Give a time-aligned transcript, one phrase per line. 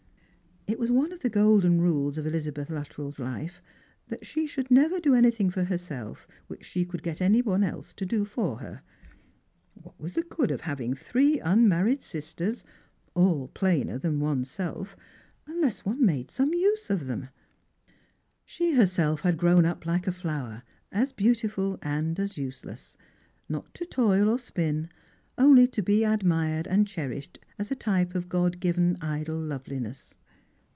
[0.67, 3.61] It was one of the golden rules of Elizabeth Luttrell's life
[4.07, 7.91] that she should never do anything for herself which she could get any one else
[7.93, 8.81] to do for her.
[9.73, 12.63] What was the good of having three unmarried sisters—
[13.15, 14.95] all plainer than one's self—
[15.47, 17.29] unless one made some use of them P
[18.45, 22.95] She herself had grown up like a flower, as beautiful and as useless;
[23.49, 24.89] not to toil or spin—
[25.37, 30.15] only to be admired and cherished as a type of God given idle loveliness.